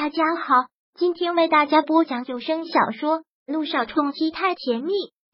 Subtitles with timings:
[0.00, 0.54] 大家好，
[0.94, 4.92] 今天为大家播讲有声小说《路上冲击太甜蜜》。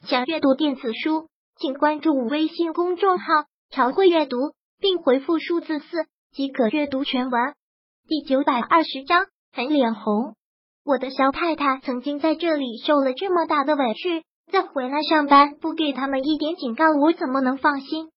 [0.08, 3.26] 想阅读电子书，请关注微信公众号
[3.68, 4.38] “朝会阅读”，
[4.80, 7.52] 并回复数字四即可阅读全文。
[8.08, 10.34] 第九百二十章，很脸红。
[10.82, 18.08] 我的小太太曾经在这里受了这么大的委屈，再回来上班不给他们一点警告，我怎么能放心？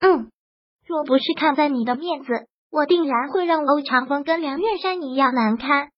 [0.00, 0.28] 嗯，
[0.86, 2.28] 若不是看在你的面子。
[2.70, 5.90] 我定然会让欧长风跟梁月山一样难堪。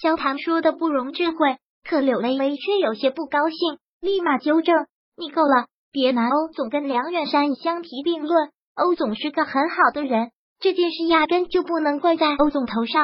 [0.00, 4.74] 萧唐说的不容置喙，可柳微微却有些不高兴，立马纠正
[5.16, 8.50] ：“你够了，别拿欧总跟梁远山相提并论。
[8.74, 13.02] 欧总是个很好的人，这件事压根就不能怪在欧总头上。”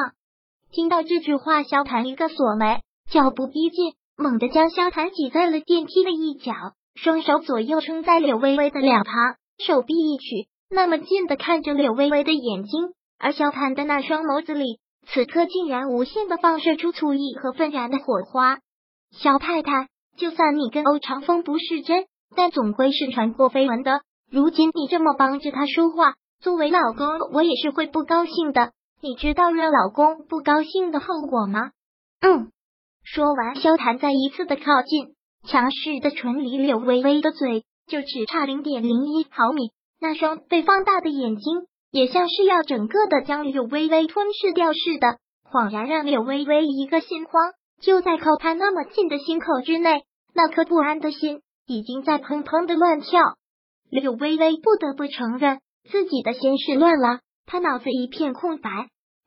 [0.71, 6.53] 听到这句话，萧谭一个锁眉，脚步逼近，猛地将萧谭挤在了电梯的一角，
[6.95, 9.13] 双手左右撑在柳微微的两旁，
[9.65, 12.93] 手臂一曲，那么近的看着柳微微的眼睛。
[13.17, 18.59] 而萧谭的那双眸子里，此刻竟然无限的放射出醋意和愤然的火花。
[19.11, 24.01] 萧太太，就算你跟欧长风不是真，但总归是传过绯闻的。
[24.29, 28.71] 如今你这么帮着他说话，作为老公，我也是会不高兴的。
[29.01, 31.71] 你知道让老公不高兴的后果吗？
[32.21, 32.51] 嗯。
[33.03, 41.67] 说完，萧谭再一次的靠近，强势的唇离柳微微的嘴就只差零点零一毫米，那双被放大的眼睛。
[41.91, 45.17] 也像是要整个的将柳微微吞噬掉似的，
[45.51, 47.51] 恍然让柳微微一个心慌。
[47.81, 50.03] 就在靠他那么近的心口之内，
[50.33, 53.21] 那颗不安的心已经在砰砰的乱跳。
[53.89, 58.69] 柳微微不得不承认自己的心是乱了，他脑子一片空白，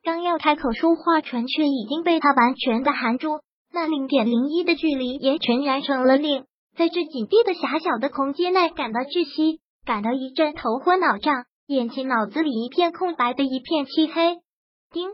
[0.03, 3.41] 刚要开口说话，唇却已经被他完全的含住。
[3.73, 6.45] 那零点零一的距离也全然成了零
[6.77, 11.45] 在这紧闭的狭小的空间内感到窒息，感到一阵头昏脑胀。
[11.67, 14.37] 眼前脑子里一片空白的一片漆黑。
[14.93, 15.09] 叮，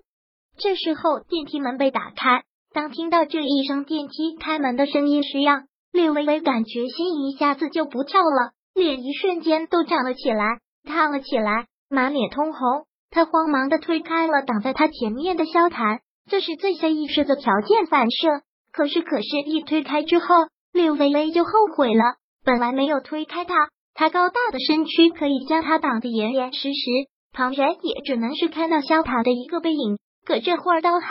[0.59, 2.43] 这时候电梯门被打开。
[2.73, 12.61] 当听到这一声电梯开门的声音时，让略微微感觉心一下子就不跳了，脸一瞬间都涨了起来，烫了起来，满脸通红。
[13.11, 18.43] 他慌忙的推开了挡在他前面的萧谈，这是最下意识的条件反射。
[18.73, 20.27] 可是，可是一推开之后，
[20.73, 22.17] 略微微就后悔了。
[22.45, 23.55] 本来没有推开他。
[24.01, 26.91] 他高大的身躯可以将他挡得严严实实，
[27.35, 29.99] 旁人也只能是看到萧塔的一个背影。
[30.25, 31.07] 可这会儿倒好，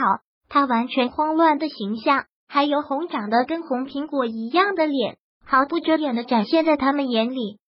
[0.49, 7.59] 他完全慌乱的形象，还有红长得跟红苹果一样的脸，毫不遮掩的展现在他们眼里。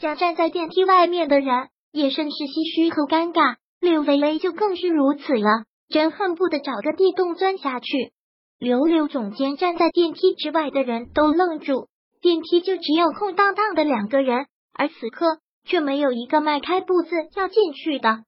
[0.00, 8.10] 将站在电梯外面的人也甚是唏嘘和尴尬，柳微微就更是如此了，真恨不得找个地洞钻下去。
[8.58, 11.86] 柳柳总监站在电梯之外的人都愣住，
[12.20, 14.46] 电梯就只有空荡荡的两个人。
[14.74, 18.24] 而此刻却没有一个迈开步子要进去的，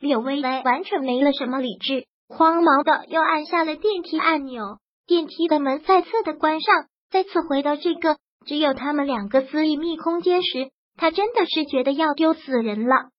[0.00, 8.16] 柳微微完全没了什么理智，慌忙的又按下了电梯按钮，电梯的门再次的关上，再次回到这个
[8.46, 13.10] 只有他们两个私密空间时，他真的是觉得要丢死人了。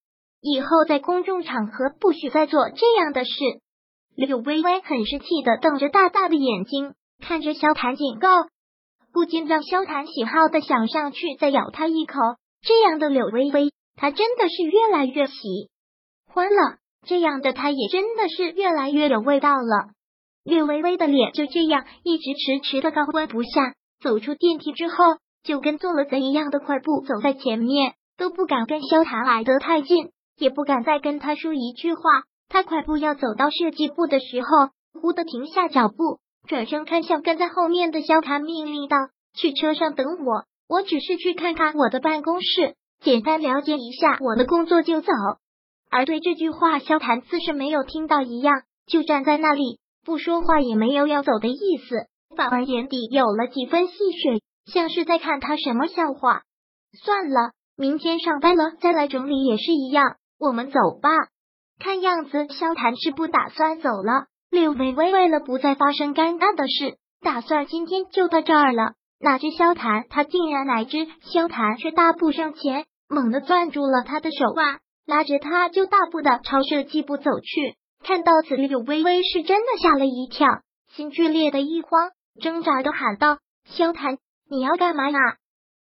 [0.42, 3.32] 以后在公众场合不许再做这样的事。
[4.16, 8.28] 柳微微很是气的瞪着大大的眼睛看着萧谭警告，
[9.14, 12.16] 不禁让萧谭喜好的想上去再咬他一口。
[12.64, 15.70] 这样的柳微微，他真的是越来越喜
[16.26, 16.78] 欢了。
[17.06, 19.90] 这样的他也真的是越来越有味道了。
[20.46, 23.74] 柳微微的脸就这样一直迟迟的高温不下。
[24.02, 24.96] 走出电梯之后，
[25.44, 32.02] 就跟做了贼一样的快步走在前面，都不敢跟萧谈来得太近，也不敢再跟他说一句话。
[32.50, 34.70] 他快步要走到设计部的时候，
[35.02, 38.98] 忽的停下脚步，转身看向跟在后面的萧谈，命令道
[39.36, 45.12] ：“去车上等我。”我只是去看看我的办公室，简单了解一下我的工作就走。
[45.92, 56.42] 而对这句话，萧谈似是没有听到一样，就站在那里不说话，也没有要走的意思，反而眼底有了几分戏谑，像是在看他什么笑话。
[57.06, 60.16] 算了，明天上班了再来整理也是一样。
[60.40, 61.10] 我们走吧。
[61.78, 64.26] 看样子萧谈是不打算走了。
[64.50, 68.94] 柳微微为了不再发生尴尬的事，打算今天就到这儿了。
[69.24, 77.78] 哪知萧谈，他竟然哪知萧谈却大步上前，猛地攥住了他的手腕，拉着他就大步的朝设计部走去。
[78.04, 80.50] 看到此，柳微微是真的吓了一跳，
[80.92, 82.12] 心剧烈的一慌，
[82.42, 84.18] 挣扎的喊道：“萧谈，
[84.50, 85.18] 你要干嘛呀？”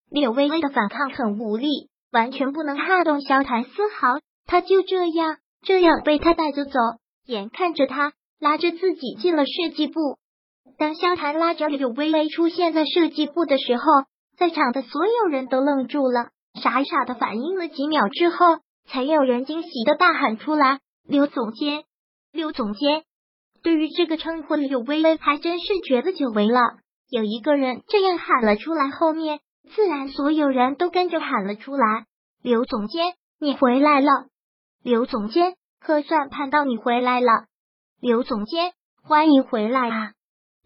[0.09, 3.69] 柳微微的反抗很无力，完全不能撼动萧谈丝
[3.99, 4.19] 毫。
[4.45, 6.79] 他就这样这样被他带着走，
[7.25, 10.17] 眼看着他拉着自己进了设计部。
[10.83, 13.83] 当萧谈拉着柳微微出现在设计部的时候，
[14.35, 16.31] 在场的所有人都愣住了，
[16.61, 18.57] 傻傻的反应了几秒之后，
[18.89, 21.85] 才有人惊喜的大喊出来：“刘总监，
[22.33, 23.03] 刘总监！”
[23.63, 26.59] 对于这个称呼，柳微微还真是觉得久违了。
[27.09, 29.39] 有一个人这样喊了出来，后面
[29.73, 32.07] 自然所有人都跟着喊了出来
[32.43, 34.09] ：“刘总监，你回来了！
[34.83, 37.45] 刘总监，可算盼到你回来了！
[38.01, 40.11] 刘总监，欢迎回来啊！”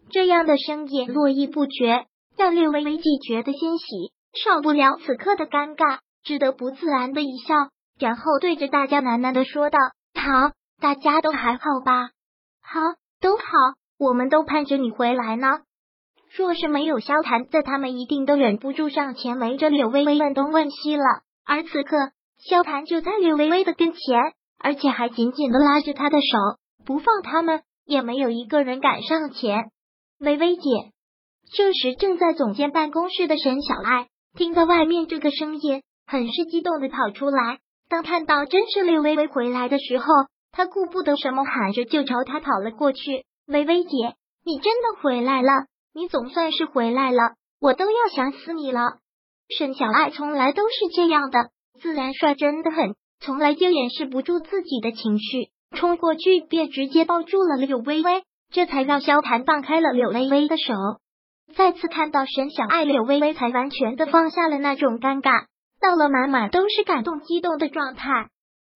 [0.09, 2.05] 这样的声音络绎不绝，
[2.37, 3.85] 让略微微几觉得欣喜，
[4.33, 7.55] 少不了此刻的尴尬，只得不自然的一笑，
[7.99, 9.77] 然后对着大家喃喃的说道
[10.15, 12.09] ：“好，大家都还好吧？”
[12.63, 12.79] 好，
[13.21, 13.43] 都好，
[13.99, 15.59] 我们都盼着你回来呢。
[16.35, 21.03] 若是没有萧谈在，他们一定都忍不住上前围着柳微微问东问西了。
[21.45, 23.99] 而此刻，萧谈就在柳微微的跟前，
[24.59, 26.37] 而且还紧紧的拉着她的手
[26.85, 29.71] 不放，他们也没有一个人敢上前。
[30.19, 30.63] 微微姐，
[31.55, 37.59] 这时正在总监办公室的沈小爱听到外面这个声音，很是激动的跑出来。
[37.87, 40.05] 当看到真是柳微微回来的时候。
[40.49, 43.25] 他顾不得什么，喊着就朝他跑了过去。
[43.45, 45.51] 微微姐，你真的回来了！
[45.93, 48.81] 你总算是回来了，我都要想死你了。
[49.55, 60.73] 沈小爱从来都是这样的，自然率真的很，从来就掩饰不住自己的情绪，冲过去便直接抱住了柳微微，这才让萧谈放开了柳微微的手。
[61.55, 65.45] 再次看到沈小爱，柳微微才完全的放下了那种尴尬，
[65.79, 68.09] 到了满满都是感动激动的状态。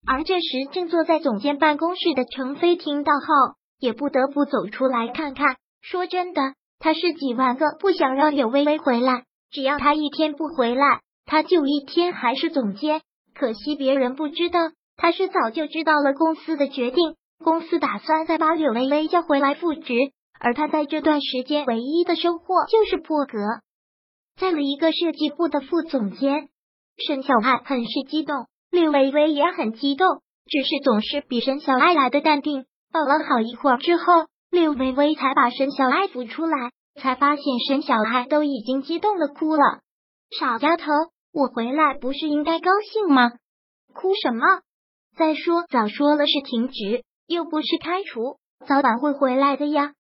[0.07, 5.57] 而这时，正坐在总监办公室的程飞听到后，也不得不走出来看看。
[5.81, 6.41] 说真的，
[6.79, 13.01] 他是几万个不想让柳微微回来，只要他一天不回来，他就一天还是总监。
[13.35, 14.59] 可惜别人不知道，
[14.97, 19.93] 他是早就知道了公司的决定，公司打算再把柳微微叫回来复职，
[20.39, 23.37] 而他在这段时间唯一的收获就是破格，
[24.39, 26.49] 在了一个设计部的副总监。
[27.05, 28.47] 沈小爱很是激动。
[28.71, 30.07] 柳微微也很激动，
[30.45, 32.63] 只是总是比沈小爱来的淡定。
[32.93, 34.03] 抱了好一会儿之后，
[34.49, 36.71] 柳微微才把沈小爱扶出来，
[37.01, 39.81] 才发现沈小爱都已经激动的哭了。
[40.39, 40.85] 傻丫头，
[41.33, 43.31] 我回来不是应该高兴吗？
[43.93, 44.45] 哭什么？
[45.17, 48.37] 再说早说了是停职，又不是开除，
[48.67, 49.93] 早晚会回来的呀。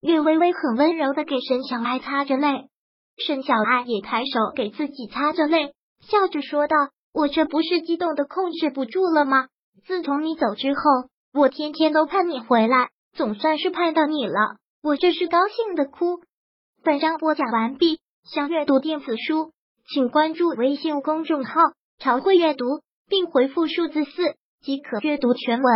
[0.00, 2.68] 岳微微很温柔的给沈小爱擦着泪，
[3.16, 6.76] 沈小爱也抬手给自己擦着泪，笑着说道。
[7.12, 9.48] 我这不是激动的控制不住了吗？
[9.86, 10.80] 自从你走之后，
[11.32, 16.20] 我天天都盼你回来，总算是盼到你了，我这是高兴的哭。
[16.84, 17.98] 本章播讲完毕，
[18.30, 19.52] 想阅读电子书，
[19.92, 21.60] 请关注微信公众号
[21.98, 22.64] “朝会阅读”，
[23.08, 25.72] 并回复数字四即可阅读全文。